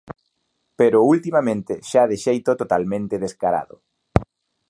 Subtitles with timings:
[0.79, 3.75] Pero ultimamente xa de xeito totalmente descarado.